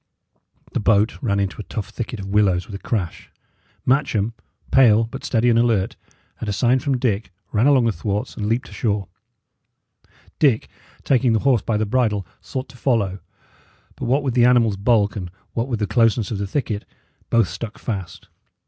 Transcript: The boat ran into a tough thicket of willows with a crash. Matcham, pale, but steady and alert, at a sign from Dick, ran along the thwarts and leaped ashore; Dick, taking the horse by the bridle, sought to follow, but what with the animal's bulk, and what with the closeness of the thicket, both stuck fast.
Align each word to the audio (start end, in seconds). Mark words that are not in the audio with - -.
The 0.73 0.79
boat 0.79 1.21
ran 1.21 1.39
into 1.39 1.61
a 1.61 1.63
tough 1.63 1.89
thicket 1.89 2.19
of 2.19 2.25
willows 2.25 2.65
with 2.65 2.73
a 2.73 2.81
crash. 2.81 3.29
Matcham, 3.85 4.33
pale, 4.71 5.03
but 5.03 5.23
steady 5.23 5.47
and 5.47 5.59
alert, 5.59 5.95
at 6.41 6.49
a 6.49 6.53
sign 6.53 6.79
from 6.79 6.97
Dick, 6.97 7.31
ran 7.51 7.67
along 7.67 7.85
the 7.85 7.91
thwarts 7.91 8.35
and 8.35 8.47
leaped 8.47 8.67
ashore; 8.69 9.09
Dick, 10.39 10.69
taking 11.03 11.33
the 11.33 11.39
horse 11.45 11.61
by 11.61 11.77
the 11.77 11.85
bridle, 11.85 12.25
sought 12.41 12.67
to 12.69 12.77
follow, 12.77 13.19
but 13.95 14.05
what 14.05 14.23
with 14.23 14.33
the 14.33 14.43
animal's 14.45 14.75
bulk, 14.75 15.15
and 15.15 15.29
what 15.53 15.67
with 15.67 15.77
the 15.77 15.85
closeness 15.85 16.31
of 16.31 16.39
the 16.39 16.47
thicket, 16.47 16.83
both 17.29 17.47
stuck 17.47 17.77
fast. 17.77 18.27